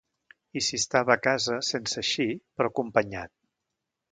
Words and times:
I 0.61 0.63
si 0.67 0.77
estava 0.81 1.13
a 1.15 1.17
casa, 1.27 1.57
sense 1.69 1.99
eixir, 2.05 2.27
però 2.57 2.73
acompanyat... 2.73 3.35